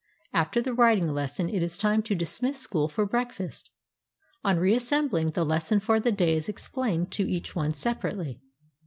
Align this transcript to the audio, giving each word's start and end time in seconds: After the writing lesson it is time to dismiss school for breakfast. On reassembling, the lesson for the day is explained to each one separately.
After 0.33 0.61
the 0.63 0.73
writing 0.73 1.13
lesson 1.13 1.47
it 1.47 1.61
is 1.61 1.77
time 1.77 2.01
to 2.01 2.15
dismiss 2.15 2.57
school 2.59 2.89
for 2.89 3.05
breakfast. 3.05 3.69
On 4.43 4.57
reassembling, 4.57 5.33
the 5.35 5.45
lesson 5.45 5.79
for 5.79 5.99
the 5.99 6.11
day 6.11 6.35
is 6.35 6.49
explained 6.49 7.11
to 7.11 7.29
each 7.29 7.55
one 7.55 7.69
separately. 7.69 8.41